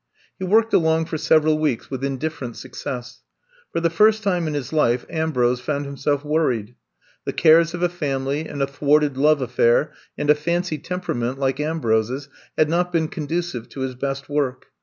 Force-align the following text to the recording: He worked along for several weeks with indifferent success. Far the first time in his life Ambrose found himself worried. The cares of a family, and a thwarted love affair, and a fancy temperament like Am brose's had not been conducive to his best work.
He 0.39 0.45
worked 0.45 0.73
along 0.73 1.05
for 1.05 1.19
several 1.19 1.59
weeks 1.59 1.91
with 1.91 2.03
indifferent 2.03 2.57
success. 2.57 3.21
Far 3.71 3.83
the 3.83 3.91
first 3.91 4.23
time 4.23 4.47
in 4.47 4.55
his 4.55 4.73
life 4.73 5.05
Ambrose 5.11 5.59
found 5.61 5.85
himself 5.85 6.25
worried. 6.25 6.73
The 7.25 7.33
cares 7.33 7.75
of 7.75 7.83
a 7.83 7.87
family, 7.87 8.47
and 8.47 8.63
a 8.63 8.65
thwarted 8.65 9.15
love 9.15 9.43
affair, 9.43 9.91
and 10.17 10.31
a 10.31 10.33
fancy 10.33 10.79
temperament 10.79 11.37
like 11.37 11.59
Am 11.59 11.79
brose's 11.79 12.29
had 12.57 12.67
not 12.67 12.91
been 12.91 13.09
conducive 13.09 13.69
to 13.69 13.81
his 13.81 13.93
best 13.93 14.27
work. 14.27 14.71